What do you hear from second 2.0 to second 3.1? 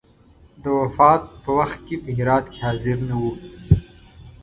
په هرات کې حاضر